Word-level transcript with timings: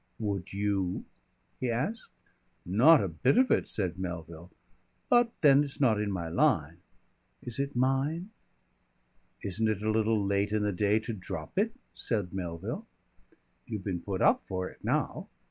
"Would 0.17 0.51
you?" 0.51 1.05
he 1.59 1.69
asked. 1.69 2.09
"Not 2.65 3.03
a 3.03 3.07
bit 3.07 3.37
of 3.37 3.51
it," 3.51 3.67
said 3.67 3.99
Melville. 3.99 4.49
"But 5.09 5.31
then 5.41 5.63
it's 5.63 5.79
not 5.79 5.99
my 5.99 6.27
line." 6.27 6.77
"Is 7.43 7.59
it 7.59 7.75
mine?" 7.75 8.31
"Isn't 9.43 9.67
it 9.67 9.83
a 9.83 9.91
little 9.91 10.25
late 10.25 10.51
in 10.53 10.63
the 10.63 10.71
day 10.73 10.97
to 10.97 11.13
drop 11.13 11.55
it?" 11.59 11.75
said 11.93 12.33
Melville. 12.33 12.87
"You've 13.67 13.83
been 13.83 14.01
put 14.01 14.23
up 14.23 14.41
for 14.47 14.69
it 14.71 14.83
now. 14.83 15.27